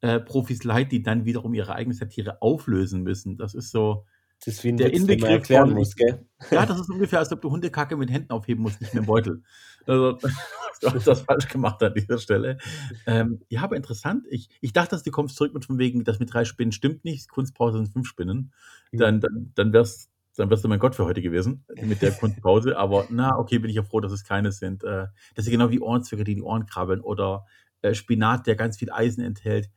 äh, 0.00 0.20
leid, 0.64 0.90
die 0.90 1.02
dann 1.02 1.26
wiederum 1.26 1.52
ihre 1.52 1.74
eigene 1.74 1.94
Satire 1.94 2.40
auflösen 2.40 3.02
müssen. 3.02 3.36
Das 3.36 3.54
ist 3.54 3.70
so. 3.70 4.06
Das 4.44 4.54
ist 4.54 4.64
wie 4.64 4.68
ein 4.70 4.76
Der 4.76 4.88
Witz, 4.88 5.00
Inbegriff 5.00 5.28
erklären 5.30 5.68
von- 5.68 5.74
muss, 5.78 5.94
gell? 5.94 6.26
Ja, 6.50 6.66
das 6.66 6.80
ist 6.80 6.90
ungefähr, 6.90 7.20
als 7.20 7.30
ob 7.30 7.40
du 7.40 7.50
Hundekacke 7.50 7.96
mit 7.96 8.10
Händen 8.10 8.30
aufheben 8.30 8.62
musst, 8.62 8.80
nicht 8.80 8.92
mit 8.92 9.04
dem 9.04 9.06
Beutel. 9.06 9.42
Also, 9.86 10.12
du 10.80 10.90
hast 10.92 11.06
das 11.06 11.20
falsch 11.20 11.48
gemacht 11.48 11.80
an 11.82 11.94
dieser 11.94 12.18
Stelle. 12.18 12.58
Ähm, 13.06 13.40
ja, 13.48 13.62
aber 13.62 13.76
interessant. 13.76 14.26
Ich, 14.30 14.48
ich 14.60 14.72
dachte, 14.72 14.90
dass 14.90 15.04
du 15.04 15.12
kommst 15.12 15.36
zurück 15.36 15.54
mit 15.54 15.64
von 15.64 15.78
wegen, 15.78 16.02
das 16.02 16.18
mit 16.18 16.32
drei 16.32 16.44
Spinnen 16.44 16.72
stimmt 16.72 17.04
nicht, 17.04 17.28
Kunstpause 17.30 17.78
sind 17.78 17.92
fünf 17.92 18.08
Spinnen. 18.08 18.52
Dann, 18.90 19.20
dann, 19.20 19.52
dann 19.54 19.72
wär's, 19.72 20.08
dann 20.36 20.50
wärst 20.50 20.64
du 20.64 20.68
mein 20.68 20.80
Gott 20.80 20.96
für 20.96 21.04
heute 21.04 21.22
gewesen 21.22 21.64
mit 21.80 22.02
der 22.02 22.10
Kunstpause. 22.12 22.76
Aber 22.76 23.06
na, 23.10 23.38
okay, 23.38 23.58
bin 23.58 23.70
ich 23.70 23.76
ja 23.76 23.84
froh, 23.84 24.00
dass 24.00 24.12
es 24.12 24.24
keine 24.24 24.50
sind. 24.50 24.82
Äh, 24.82 25.06
das 25.36 25.44
sind 25.44 25.52
genau 25.52 25.70
wie 25.70 25.80
Ohrenzwicke, 25.80 26.24
die 26.24 26.32
in 26.32 26.38
die 26.38 26.42
Ohren 26.42 26.66
krabbeln 26.66 27.00
oder 27.00 27.46
äh, 27.82 27.94
Spinat, 27.94 28.46
der 28.48 28.56
ganz 28.56 28.76
viel 28.76 28.90
Eisen 28.90 29.22
enthält. 29.22 29.70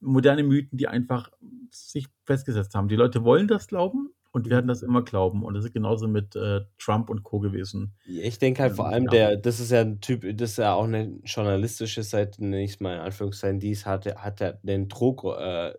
Moderne 0.00 0.42
Mythen, 0.42 0.76
die 0.76 0.88
einfach 0.88 1.30
sich 1.70 2.08
festgesetzt 2.32 2.74
haben. 2.74 2.88
Die 2.88 2.96
Leute 2.96 3.24
wollen 3.24 3.46
das 3.46 3.66
glauben 3.66 4.10
und 4.32 4.50
werden 4.50 4.68
das 4.68 4.82
immer 4.82 5.02
glauben. 5.04 5.44
Und 5.44 5.54
das 5.54 5.64
ist 5.66 5.72
genauso 5.74 6.08
mit 6.08 6.36
äh, 6.36 6.62
Trump 6.78 7.10
und 7.10 7.22
Co. 7.24 7.40
gewesen. 7.40 7.94
Ja, 8.04 8.24
Ich 8.24 8.38
denke 8.40 8.62
halt 8.62 8.72
vor 8.74 8.88
Ähm, 8.88 8.88
allem, 8.88 9.08
ja. 9.08 9.10
der, 9.10 9.36
das 9.36 9.60
ist 9.60 9.70
ja 9.70 9.80
ein 9.82 10.00
Typ, 10.00 10.22
das 10.36 10.52
ist 10.52 10.56
ja 10.58 10.74
auch 10.74 10.84
eine 10.84 11.20
journalistische 11.24 12.02
Seite, 12.02 12.42
nenne 12.44 12.64
ich 12.64 12.72
es 12.72 12.80
mal 12.80 12.94
in 12.94 13.00
Anführungszeichen, 13.00 13.60
die 13.60 13.70
es 13.70 13.86
hatte, 13.86 14.16
hat 14.16 14.40
er 14.40 14.54
den 14.64 14.88
Druck, 14.88 15.22
äh, 15.24 15.70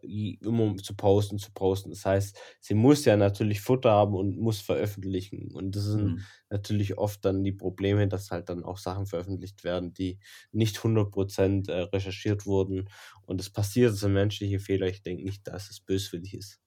immer 0.42 0.78
zu 0.78 0.96
posten, 0.96 1.38
zu 1.38 1.52
posten. 1.54 1.90
Das 1.90 2.06
heißt, 2.06 2.40
sie 2.62 2.76
muss 2.76 3.04
ja 3.04 3.18
natürlich 3.18 3.60
Futter 3.60 3.92
haben 3.92 4.16
und 4.16 4.38
muss 4.38 4.62
veröffentlichen. 4.62 5.52
Und 5.52 5.76
das 5.76 5.84
sind 5.84 6.16
Mhm. 6.16 6.28
natürlich 6.50 6.98
oft 6.98 7.26
dann 7.26 7.44
die 7.44 7.52
Probleme, 7.52 8.08
dass 8.08 8.32
halt 8.32 8.48
dann 8.48 8.64
auch 8.64 8.78
Sachen 8.78 9.06
veröffentlicht 9.06 9.66
werden, 9.66 9.94
die 9.94 10.20
nicht 10.54 10.82
100% 10.82 11.68
äh, 11.68 11.82
recherchiert 11.82 12.46
wurden. 12.46 12.88
Und 13.24 13.42
es 13.42 13.50
passiert, 13.50 13.92
das 13.92 14.00
sind 14.00 14.14
menschliche 14.14 14.60
Fehler. 14.62 14.88
Ich 14.88 15.02
denke 15.04 15.26
nicht, 15.26 15.46
dass 15.46 15.70
es 15.70 15.82
böswillig 15.82 16.36
ist. 16.36 16.63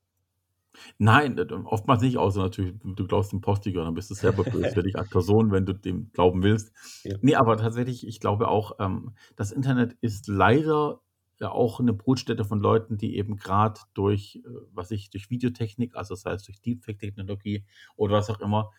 Nein, 0.99 1.39
oftmals 1.65 2.03
nicht, 2.03 2.19
außer 2.19 2.41
natürlich, 2.41 2.75
du 2.83 3.07
glaubst 3.07 3.33
dem 3.33 3.41
Postiger, 3.41 3.85
dann 3.85 3.95
bist 3.95 4.11
du 4.11 4.15
selber 4.15 4.45
böswillig 4.45 4.97
als 4.97 5.11
Person, 5.11 5.51
wenn 5.51 5.67
du 5.67 5.73
dem 5.73 6.11
glauben 6.13 6.43
willst. 6.43 6.73
Ja. 7.05 7.17
Nee, 7.21 7.35
aber 7.35 7.57
tatsächlich, 7.57 8.07
ich 8.07 8.21
glaube 8.21 8.49
auch, 8.49 8.77
ähm, 8.79 9.15
das 9.37 9.53
Internet 9.53 9.97
ist 10.01 10.29
leider 10.29 11.01
ja 11.39 11.51
auch 11.51 11.81
eine 11.81 11.93
Brutstätte 11.93 12.45
von 12.45 12.61
Leuten, 12.61 12.97
die 12.97 13.17
eben 13.17 13.37
gerade 13.37 13.81
durch, 13.95 14.37
äh, 14.37 14.49
was 14.73 14.91
ich, 14.91 15.11
durch 15.11 15.31
Videotechnik, 15.31 15.95
also 15.97 16.15
sei 16.15 16.33
es 16.33 16.45
durch 16.45 16.61
Deepfake-Technologie 16.61 17.65
oder 17.97 18.17
was 18.17 18.31
auch 18.31 18.41
immer, 18.41 18.71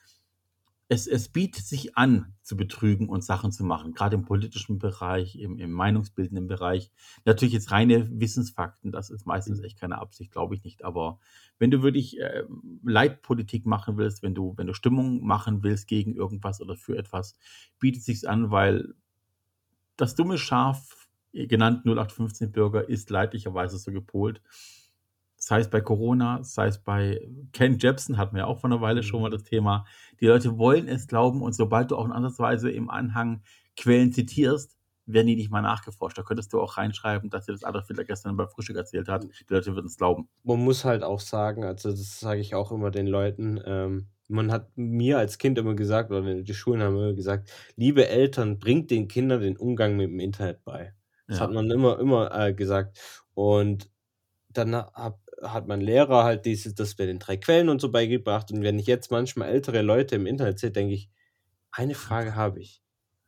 es, 0.90 1.06
es 1.06 1.28
bietet 1.28 1.66
sich 1.66 1.98
an, 1.98 2.34
zu 2.44 2.56
betrügen 2.56 3.10
und 3.10 3.24
Sachen 3.24 3.52
zu 3.52 3.66
machen, 3.66 3.94
gerade 3.94 4.16
im 4.16 4.24
politischen 4.24 4.80
Bereich, 4.80 5.36
im, 5.36 5.60
im 5.60 5.72
meinungsbildenden 5.72 6.48
Bereich. 6.48 6.92
Natürlich 7.26 7.54
jetzt 7.54 7.72
reine 7.72 8.10
Wissensfakten, 8.10 8.92
das 8.92 9.10
ist 9.10 9.26
meistens 9.26 9.60
echt 9.60 9.80
keine 9.80 9.98
Absicht, 9.98 10.32
glaube 10.32 10.56
ich 10.56 10.64
nicht. 10.64 10.86
Aber 10.86 11.20
wenn 11.60 11.72
du 11.72 11.84
wirklich 11.84 12.20
äh, 12.20 12.44
Leitpolitik 12.84 13.66
machen 13.66 13.98
willst, 13.98 14.24
wenn 14.24 14.34
du, 14.34 14.54
wenn 14.56 14.68
du 14.68 14.74
Stimmung 14.74 15.26
machen 15.26 15.62
willst 15.62 15.88
gegen 15.88 16.16
irgendwas 16.16 16.62
oder 16.62 16.78
für 16.78 16.98
etwas, 16.98 17.36
bietet 17.80 18.04
sich's 18.04 18.24
an, 18.24 18.50
weil 18.50 18.94
das 19.98 20.16
dumme 20.16 20.38
Schaf, 20.38 21.10
genannt 21.34 21.86
0815 21.86 22.54
Bürger, 22.54 22.88
ist 22.88 23.10
leidlicherweise 23.10 23.78
so 23.78 23.92
gepolt. 23.92 24.42
Sei 25.48 25.62
es 25.62 25.70
bei 25.70 25.80
Corona, 25.80 26.44
sei 26.44 26.68
es 26.68 26.78
bei 26.78 27.22
Ken 27.54 27.78
Jebsen, 27.78 28.18
hatten 28.18 28.36
wir 28.36 28.48
auch 28.48 28.60
vor 28.60 28.70
einer 28.70 28.82
Weile 28.82 29.02
schon 29.02 29.22
mal 29.22 29.30
das 29.30 29.44
Thema. 29.44 29.86
Die 30.20 30.28
Leute 30.28 30.58
wollen 30.58 30.90
es 30.90 31.08
glauben 31.08 31.42
und 31.42 31.54
sobald 31.54 31.90
du 31.90 31.96
auch 31.96 32.04
in 32.04 32.12
Ansatzweise 32.12 32.70
im 32.70 32.90
Anhang 32.90 33.44
Quellen 33.78 34.12
zitierst, 34.12 34.76
werden 35.06 35.28
die 35.28 35.38
nicht 35.38 35.50
mal 35.50 35.62
nachgeforscht. 35.62 36.18
Da 36.18 36.24
könntest 36.24 36.52
du 36.52 36.60
auch 36.60 36.76
reinschreiben, 36.76 37.30
dass 37.30 37.46
dir 37.46 37.54
das 37.54 37.64
Adolf 37.64 37.88
Hitler 37.88 38.04
gestern 38.04 38.36
beim 38.36 38.50
Frühstück 38.50 38.76
erzählt 38.76 39.08
hat. 39.08 39.24
Die 39.24 39.54
Leute 39.54 39.74
würden 39.74 39.86
es 39.86 39.96
glauben. 39.96 40.28
Man 40.44 40.60
muss 40.60 40.84
halt 40.84 41.02
auch 41.02 41.22
sagen, 41.22 41.64
also 41.64 41.92
das 41.92 42.20
sage 42.20 42.42
ich 42.42 42.54
auch 42.54 42.74
immer 42.74 42.92
den 42.92 43.08
Leuten, 43.08 43.58
ähm, 43.66 44.08
man 44.28 44.52
hat 44.52 44.68
mir 44.76 45.18
als 45.18 45.38
Kind 45.38 45.58
immer 45.58 45.76
gesagt, 45.76 46.12
oder 46.12 46.42
die 46.44 46.54
Schulen 46.54 46.82
haben 46.82 46.98
immer 46.98 47.14
gesagt, 47.14 47.50
liebe 47.78 48.06
Eltern, 48.10 48.60
bringt 48.60 48.92
den 48.92 49.08
Kindern 49.08 49.40
den 49.40 49.56
Umgang 49.56 49.96
mit 49.96 50.10
dem 50.10 50.20
Internet 50.20 50.66
bei. 50.66 50.94
Das 51.30 51.38
Ja. 51.38 51.46
hat 51.46 51.54
man 51.54 51.72
immer, 51.72 51.98
immer 52.00 52.38
äh, 52.38 52.54
gesagt. 52.54 53.00
Und 53.34 53.90
dann 54.50 54.76
hab, 54.76 55.20
hat 55.42 55.68
mein 55.68 55.82
Lehrer 55.82 56.24
halt 56.24 56.46
dieses, 56.46 56.76
das 56.76 56.98
mit 56.98 57.08
den 57.10 57.20
drei 57.20 57.38
Quellen 57.38 57.70
und 57.70 57.82
so 57.82 57.92
beigebracht. 57.92 58.52
Und 58.52 58.64
wenn 58.64 58.80
ich 58.80 58.88
jetzt 58.88 59.12
manchmal 59.12 59.50
ältere 59.50 59.82
Leute 59.82 60.16
im 60.16 60.26
Internet 60.26 60.60
sehe, 60.60 60.72
denke 60.72 60.94
ich, 60.94 61.10
eine 61.72 61.96
Frage 61.96 62.36
habe 62.36 62.60
ich. 62.62 62.82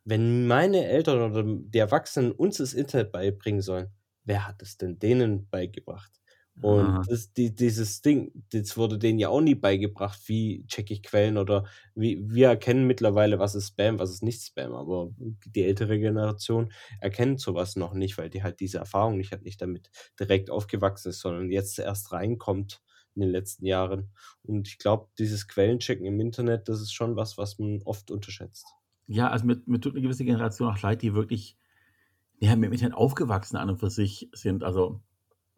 Wenn 0.05 0.47
meine 0.47 0.85
Eltern 0.85 1.31
oder 1.31 1.43
die 1.45 1.77
Erwachsenen 1.77 2.31
uns 2.31 2.57
das 2.57 2.73
Internet 2.73 3.11
beibringen 3.11 3.61
sollen, 3.61 3.91
wer 4.23 4.47
hat 4.47 4.61
es 4.61 4.77
denn 4.77 4.99
denen 4.99 5.49
beigebracht? 5.49 6.18
Und 6.61 7.09
das, 7.09 7.31
die, 7.31 7.55
dieses 7.55 8.01
Ding, 8.01 8.31
das 8.51 8.75
wurde 8.75 8.97
denen 8.97 9.17
ja 9.17 9.29
auch 9.29 9.39
nie 9.39 9.55
beigebracht, 9.55 10.19
wie 10.27 10.65
checke 10.67 10.93
ich 10.93 11.03
Quellen 11.03 11.37
oder 11.37 11.65
wie 11.95 12.21
wir 12.29 12.49
erkennen 12.49 12.85
mittlerweile, 12.85 13.39
was 13.39 13.55
ist 13.55 13.69
Spam, 13.69 13.97
was 13.97 14.11
ist 14.11 14.23
nicht 14.23 14.43
Spam. 14.43 14.73
Aber 14.73 15.11
die 15.45 15.63
ältere 15.63 15.99
Generation 15.99 16.71
erkennt 16.99 17.39
sowas 17.39 17.77
noch 17.77 17.93
nicht, 17.93 18.17
weil 18.17 18.29
die 18.29 18.43
halt 18.43 18.59
diese 18.59 18.79
Erfahrung 18.79 19.17
nicht 19.17 19.31
hat, 19.31 19.43
nicht 19.43 19.61
damit 19.61 19.89
direkt 20.19 20.49
aufgewachsen 20.49 21.09
ist, 21.09 21.21
sondern 21.21 21.49
jetzt 21.49 21.79
erst 21.79 22.11
reinkommt 22.11 22.81
in 23.15 23.21
den 23.21 23.31
letzten 23.31 23.65
Jahren. 23.65 24.11
Und 24.43 24.67
ich 24.67 24.77
glaube, 24.79 25.07
dieses 25.17 25.47
Quellenchecken 25.47 26.05
im 26.05 26.19
Internet, 26.19 26.67
das 26.67 26.81
ist 26.81 26.93
schon 26.93 27.15
was, 27.15 27.37
was 27.37 27.57
man 27.57 27.81
oft 27.85 28.11
unterschätzt. 28.11 28.65
Ja, 29.07 29.29
also 29.29 29.45
mir, 29.45 29.61
mir 29.65 29.79
tut 29.79 29.93
eine 29.93 30.01
gewisse 30.01 30.25
Generation 30.25 30.69
auch 30.69 30.81
leid, 30.81 31.01
die 31.01 31.13
wirklich 31.13 31.57
ja, 32.39 32.55
mit 32.55 32.67
dem 32.67 32.73
Internet 32.73 32.95
aufgewachsen 32.95 33.57
an 33.57 33.69
und 33.69 33.79
für 33.79 33.89
sich 33.89 34.29
sind. 34.33 34.63
Also 34.63 35.01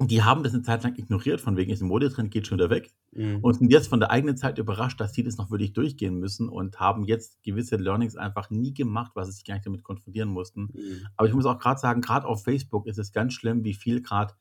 die 0.10 0.24
haben 0.24 0.42
das 0.44 0.54
eine 0.54 0.64
Zeit 0.64 0.84
lang 0.84 0.98
ignoriert, 0.98 1.42
von 1.42 1.58
wegen 1.58 1.72
ist 1.72 1.82
ein 1.82 1.88
Modetrend, 1.88 2.32
geht 2.32 2.48
schon 2.48 2.58
wieder 2.58 2.70
weg. 2.70 2.94
Mhm. 3.12 3.40
Und 3.42 3.56
sind 3.56 3.72
jetzt 3.72 3.88
von 3.88 4.00
der 4.00 4.10
eigenen 4.10 4.38
Zeit 4.38 4.58
überrascht, 4.58 5.00
dass 5.00 5.14
sie 5.14 5.24
das 5.24 5.38
noch 5.38 5.52
wirklich 5.52 5.74
durchgehen 5.74 6.16
müssen 6.16 6.48
und 6.48 6.80
haben 6.80 7.04
jetzt 7.04 7.44
gewisse 7.44 7.76
Learnings 7.76 8.16
einfach 8.16 8.50
nie 8.50 8.74
gemacht, 8.74 9.12
weil 9.16 9.26
sie 9.26 9.34
sich 9.34 9.44
gar 9.44 9.56
nicht 9.56 9.66
damit 9.66 9.84
konfrontieren 9.84 10.30
mussten. 10.30 10.70
Mhm. 10.74 11.08
Aber 11.18 11.28
ich 11.28 11.34
muss 11.34 11.46
auch 11.46 11.60
gerade 11.60 11.80
sagen, 11.80 12.02
gerade 12.02 12.26
auf 12.26 12.44
Facebook 12.44 12.88
ist 12.88 12.98
es 12.98 13.12
ganz 13.12 13.34
schlimm, 13.34 13.64
wie 13.64 13.74
viel 13.74 14.02
gerade 14.02 14.34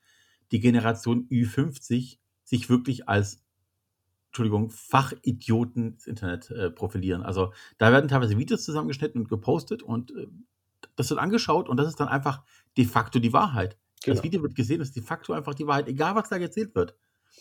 die 0.51 0.59
Generation 0.59 1.27
Ü50 1.29 2.17
sich 2.43 2.69
wirklich 2.69 3.09
als, 3.09 3.43
Entschuldigung, 4.27 4.69
Fachidioten 4.69 5.93
ins 5.93 6.07
Internet 6.07 6.49
äh, 6.51 6.69
profilieren. 6.69 7.23
Also 7.23 7.53
da 7.77 7.91
werden 7.91 8.07
teilweise 8.07 8.37
Videos 8.37 8.63
zusammengeschnitten 8.63 9.21
und 9.21 9.27
gepostet 9.27 9.83
und 9.83 10.11
äh, 10.11 10.27
das 10.95 11.09
wird 11.09 11.19
angeschaut 11.19 11.69
und 11.69 11.77
das 11.77 11.87
ist 11.87 11.99
dann 11.99 12.07
einfach 12.07 12.43
de 12.77 12.85
facto 12.85 13.19
die 13.19 13.33
Wahrheit. 13.33 13.77
Genau. 14.03 14.15
Das 14.15 14.23
Video 14.23 14.41
wird 14.41 14.55
gesehen, 14.55 14.79
das 14.79 14.89
ist 14.89 14.95
de 14.95 15.03
facto 15.03 15.33
einfach 15.33 15.53
die 15.53 15.67
Wahrheit, 15.67 15.87
egal 15.87 16.15
was 16.15 16.29
da 16.29 16.37
erzählt 16.37 16.75
wird. 16.75 16.95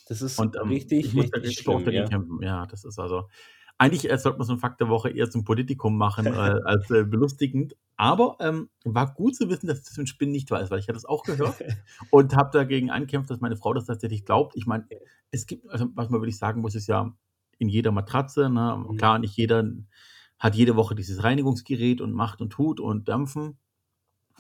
Das 0.09 0.23
ist 0.23 0.39
Und 0.39 0.57
ähm, 0.57 0.69
richtig, 0.69 1.07
ich 1.07 1.15
muss 1.15 1.31
da 1.31 1.41
richtig 1.41 1.67
auch 1.69 1.81
schlimm, 1.81 1.95
ja. 1.95 2.07
kämpfen. 2.07 2.39
Ja, 2.43 2.67
das 2.67 2.85
ist 2.85 2.99
also. 2.99 3.29
Eigentlich 3.79 4.11
äh, 4.11 4.19
sollte 4.19 4.39
man 4.39 4.47
so 4.47 4.53
ein 4.53 4.59
Fakt 4.59 4.79
der 4.81 4.89
Woche 4.89 5.09
eher 5.09 5.31
zum 5.31 5.45
Politikum 5.45 5.97
machen 5.97 6.27
äh, 6.27 6.31
als 6.31 6.91
äh, 6.91 7.05
belustigend. 7.05 7.77
Aber 7.97 8.37
ähm, 8.41 8.69
war 8.85 9.15
gut 9.15 9.35
zu 9.35 9.49
wissen, 9.49 9.67
dass 9.67 9.83
das 9.83 9.97
mit 9.97 10.09
Spinnen 10.09 10.33
nicht 10.33 10.51
weiß, 10.51 10.71
weil 10.71 10.79
ich 10.79 10.85
hatte 10.87 10.95
das 10.95 11.07
auch 11.07 11.23
gehört 11.23 11.57
und 12.11 12.37
habe 12.37 12.51
dagegen 12.53 12.91
ankämpft, 12.91 13.31
dass 13.31 13.41
meine 13.41 13.57
Frau 13.57 13.73
das 13.73 13.87
tatsächlich 13.87 14.25
glaubt. 14.25 14.55
Ich 14.55 14.67
meine, 14.67 14.87
es 15.31 15.47
gibt, 15.47 15.69
also 15.71 15.87
was 15.95 16.11
man 16.11 16.21
wirklich 16.21 16.39
sagen 16.39 16.61
muss, 16.61 16.75
ist 16.75 16.89
ja 16.89 17.15
in 17.59 17.69
jeder 17.69 17.93
Matratze, 17.93 18.51
ne? 18.51 18.85
Mhm. 18.87 18.97
klar, 18.97 19.19
nicht 19.19 19.37
jeder 19.37 19.65
hat 20.39 20.55
jede 20.55 20.77
Woche 20.77 20.95
dieses 20.95 21.23
Reinigungsgerät 21.23 22.01
und 22.01 22.13
macht 22.13 22.41
und 22.41 22.51
tut 22.51 22.81
und 22.81 23.09
dampfen. 23.09 23.59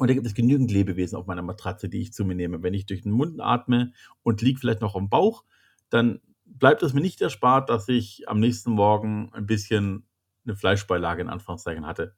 Und 0.00 0.08
da 0.08 0.14
gibt 0.14 0.26
es 0.26 0.32
genügend 0.32 0.70
Lebewesen 0.70 1.18
auf 1.18 1.26
meiner 1.26 1.42
Matratze, 1.42 1.90
die 1.90 2.00
ich 2.00 2.14
zu 2.14 2.24
mir 2.24 2.34
nehme. 2.34 2.62
Wenn 2.62 2.72
ich 2.72 2.86
durch 2.86 3.02
den 3.02 3.12
Mund 3.12 3.38
atme 3.38 3.92
und 4.22 4.40
liege 4.40 4.58
vielleicht 4.58 4.80
noch 4.80 4.96
am 4.96 5.10
Bauch, 5.10 5.44
dann 5.90 6.20
bleibt 6.46 6.82
es 6.82 6.94
mir 6.94 7.02
nicht 7.02 7.20
erspart, 7.20 7.68
dass 7.68 7.86
ich 7.86 8.26
am 8.26 8.40
nächsten 8.40 8.70
Morgen 8.70 9.30
ein 9.34 9.44
bisschen 9.44 10.06
eine 10.46 10.56
Fleischbeilage 10.56 11.20
in 11.20 11.28
Anführungszeichen 11.28 11.86
hatte. 11.86 12.14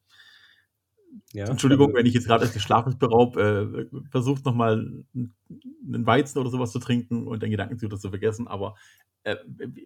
Ja, 1.33 1.47
Entschuldigung, 1.47 1.89
also- 1.89 1.99
wenn 1.99 2.07
ich 2.07 2.15
jetzt 2.15 2.29
gerade 2.29 2.47
des 2.49 2.63
Schlafes 2.63 2.97
beraub, 2.97 3.37
äh, 3.37 3.87
versucht 4.13 4.45
nochmal 4.45 5.05
einen 5.13 6.07
Weizen 6.07 6.39
oder 6.39 6.51
sowas 6.51 6.71
zu 6.71 6.79
trinken 6.79 7.27
und 7.27 7.43
den 7.43 7.51
Gedanken 7.51 7.81
zu 7.81 7.89
zu 7.89 8.11
vergessen. 8.11 8.47
Aber 8.47 8.77
äh, 9.25 9.35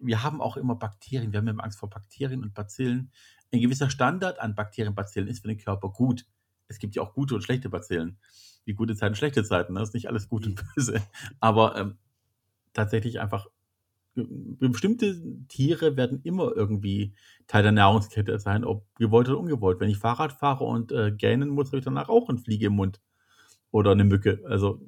wir 0.03 0.21
haben 0.21 0.39
auch 0.39 0.57
immer 0.57 0.75
Bakterien. 0.75 1.31
Wir 1.31 1.39
haben 1.39 1.47
immer 1.47 1.63
Angst 1.63 1.79
vor 1.79 1.89
Bakterien 1.89 2.43
und 2.43 2.53
Bazillen. 2.53 3.11
Ein 3.51 3.61
gewisser 3.61 3.89
Standard 3.89 4.39
an 4.39 4.53
Bakterien 4.53 4.89
und 4.89 4.95
Bazillen 4.95 5.27
ist 5.27 5.41
für 5.41 5.47
den 5.47 5.57
Körper 5.57 5.89
gut. 5.89 6.27
Es 6.67 6.79
gibt 6.79 6.95
ja 6.95 7.01
auch 7.01 7.13
gute 7.13 7.35
und 7.35 7.41
schlechte 7.41 7.69
Bazillen. 7.69 8.17
Wie 8.65 8.73
gute 8.73 8.95
Zeiten, 8.95 9.15
schlechte 9.15 9.43
Zeiten. 9.43 9.75
Das 9.75 9.89
ist 9.89 9.93
nicht 9.93 10.07
alles 10.07 10.27
gut 10.27 10.45
und 10.45 10.61
böse. 10.75 11.01
Aber 11.39 11.77
ähm, 11.77 11.97
tatsächlich 12.73 13.19
einfach 13.19 13.47
äh, 14.15 14.23
bestimmte 14.59 15.21
Tiere 15.47 15.95
werden 15.95 16.21
immer 16.23 16.51
irgendwie 16.55 17.13
Teil 17.47 17.63
der 17.63 17.71
Nahrungskette 17.71 18.37
sein, 18.39 18.63
ob 18.65 18.85
gewollt 18.95 19.29
oder 19.29 19.39
ungewollt. 19.39 19.79
Wenn 19.79 19.89
ich 19.89 19.97
Fahrrad 19.97 20.33
fahre 20.33 20.65
und 20.65 20.91
äh, 20.91 21.11
gähnen 21.11 21.49
muss, 21.49 21.67
habe 21.67 21.79
ich 21.79 21.85
danach 21.85 22.09
auch 22.09 22.29
eine 22.29 22.39
Fliege 22.39 22.67
im 22.67 22.73
Mund 22.73 22.99
oder 23.71 23.91
eine 23.91 24.03
Mücke. 24.03 24.41
Also 24.45 24.81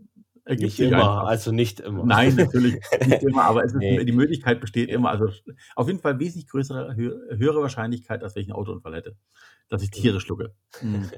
ergibt 0.45 0.63
Nicht 0.63 0.79
immer, 0.79 0.97
einfach. 0.97 1.27
also 1.27 1.51
nicht 1.51 1.79
immer. 1.79 2.05
Nein, 2.05 2.35
natürlich 2.35 2.79
nicht 3.05 3.23
immer, 3.23 3.43
aber 3.43 3.63
ist, 3.63 3.75
Nee. 3.77 4.03
die 4.03 4.11
Möglichkeit 4.11 4.59
besteht 4.59 4.89
immer. 4.89 5.09
Also 5.09 5.29
auf 5.75 5.87
jeden 5.87 5.99
Fall 5.99 6.19
wesentlich 6.19 6.47
größere, 6.47 6.95
hö 6.95 7.37
höhere 7.37 7.61
Wahrscheinlichkeit, 7.61 8.23
als 8.23 8.35
wenn 8.35 8.43
ich 8.43 8.49
einen 8.49 8.57
Autounfall 8.57 8.95
hätte, 8.95 9.15
dass 9.67 9.83
ich 9.83 9.91
Tiere 9.91 10.19
schlucke. 10.19 10.53
Mhm. 10.81 11.09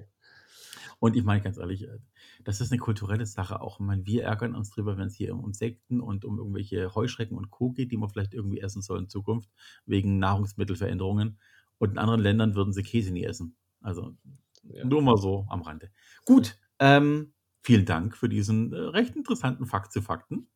Und 1.02 1.16
ich 1.18 1.24
meine 1.24 1.42
ganz 1.42 1.58
ehrlich, 1.58 1.84
äh, 1.84 1.98
das 2.44 2.62
ist 2.62 2.72
eine 2.72 2.80
kulturelle 2.80 3.26
Sache 3.26 3.60
auch. 3.62 3.80
Ich 3.80 3.86
meine, 3.86 4.06
wir 4.06 4.24
ärgern 4.24 4.56
uns 4.56 4.70
drüber, 4.70 4.98
wenn 4.98 5.08
es 5.08 5.16
hier 5.16 5.34
um 5.36 5.46
Insekten 5.48 6.00
und 6.00 6.26
um 6.26 6.38
irgendwelche 6.38 6.94
Heuschrecken 6.96 7.38
und 7.38 7.50
Co. 7.50 7.72
geht, 7.72 7.92
die 7.92 7.98
man 7.98 8.10
vielleicht 8.10 8.34
irgendwie 8.36 8.62
essen 8.62 8.84
soll 8.84 9.00
in 9.00 9.10
Zukunft, 9.10 9.50
wegen 9.88 10.20
Nahrungsmittelveränderungen. 10.20 11.40
Und 11.80 11.92
in 11.92 11.98
anderen 11.98 12.22
Ländern 12.22 12.56
würden 12.56 12.72
sie 12.74 12.84
Käse 12.84 13.12
nie 13.12 13.24
essen. 13.26 13.58
Also 13.82 14.16
Ja. 14.64 14.86
nur 14.86 15.02
mal 15.02 15.18
so 15.18 15.46
am 15.50 15.64
Rande. 15.64 15.90
Gut, 16.26 16.60
ähm, 16.80 17.34
vielen 17.64 17.86
Dank 17.86 18.16
für 18.18 18.30
diesen 18.30 18.74
äh, 18.74 18.78
recht 18.78 19.16
interessanten 19.16 19.66
Fakt 19.66 19.92
zu 19.94 20.02
Fakten. 20.02 20.50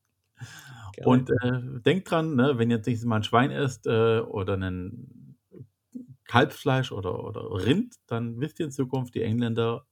Gerne. 0.91 1.07
Und 1.07 1.29
äh, 1.29 1.61
denkt 1.85 2.09
dran, 2.09 2.35
ne, 2.35 2.57
wenn 2.57 2.69
ihr 2.69 2.77
jetzt 2.77 2.87
nächstes 2.87 3.07
Mal 3.07 3.17
ein 3.17 3.23
Schwein 3.23 3.51
esst 3.51 3.85
äh, 3.85 4.19
oder 4.19 4.53
einen 4.53 5.37
Kalbsfleisch 6.25 6.91
oder, 6.91 7.23
oder 7.23 7.65
Rind, 7.65 7.95
dann 8.07 8.39
wisst 8.39 8.59
ihr 8.59 8.65
in 8.65 8.71
Zukunft, 8.71 9.15
die 9.15 9.21
Engländer 9.21 9.85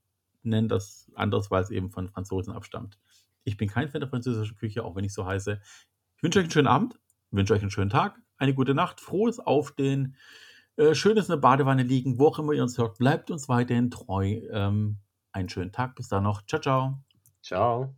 nennen 0.44 0.68
das 0.68 1.12
anders, 1.16 1.52
weil 1.52 1.64
es 1.64 1.70
eben 1.70 1.90
von 1.90 2.10
Franzosen 2.10 2.54
abstammt. 2.54 3.00
Ich 3.44 3.58
bin 3.58 3.70
kein 3.70 3.90
Fan 3.90 4.02
der 4.02 4.10
französischen 4.10 4.56
Küche, 4.56 4.84
auch 4.84 4.96
wenn 4.96 5.04
ich 5.04 5.14
so 5.14 5.26
heiße. 5.26 5.60
Ich 6.18 6.24
wünsche 6.24 6.40
euch 6.40 6.46
einen 6.46 6.52
schönen 6.52 6.68
Abend, 6.68 7.00
wünsche 7.32 7.54
euch 7.54 7.62
einen 7.62 7.72
schönen 7.72 7.90
Tag, 7.90 8.22
eine 8.38 8.54
gute 8.54 8.74
Nacht, 8.74 9.02
frohes 9.02 9.40
Aufstehen, 9.40 10.16
äh, 10.78 10.96
schönes 10.96 11.28
in 11.28 11.34
der 11.34 11.38
Badewanne 11.38 11.84
liegen, 11.84 12.20
wo 12.20 12.28
auch 12.28 12.40
immer 12.40 12.54
ihr 12.54 12.64
uns 12.64 12.78
hört. 12.78 12.98
Bleibt 12.98 13.32
uns 13.32 13.50
weiterhin 13.50 13.92
treu. 13.92 14.42
Ähm, 14.52 14.98
einen 15.32 15.50
schönen 15.50 15.72
Tag, 15.72 15.96
bis 15.96 16.08
dann 16.08 16.24
noch. 16.24 16.46
Ciao, 16.46 16.62
ciao. 16.62 17.00
Ciao. 17.42 17.96